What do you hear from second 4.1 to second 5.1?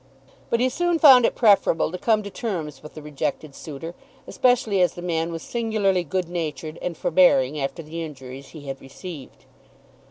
especially as the